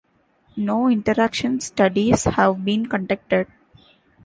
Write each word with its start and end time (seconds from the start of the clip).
No 0.55 0.87
interaction 0.89 1.61
studies 1.61 2.23
have 2.23 2.65
been 2.65 2.87
conducted. 2.87 3.45